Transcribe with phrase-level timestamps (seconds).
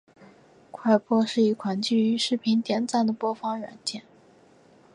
[0.71, 4.01] 快播是一款基于视频点播的播放软件。